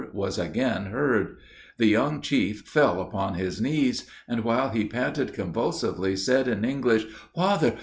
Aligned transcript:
was 0.13 0.39
again 0.39 0.87
heard. 0.87 1.37
The 1.77 1.85
young 1.85 2.21
chief 2.21 2.61
fell 2.61 2.99
upon 2.99 3.35
his 3.35 3.61
knees, 3.61 4.07
and, 4.27 4.43
while 4.43 4.69
he 4.69 4.85
panted 4.87 5.31
convulsively, 5.31 6.15
said, 6.15 6.47
in 6.47 6.65
English, 6.65 7.05
"Father! 7.35 7.75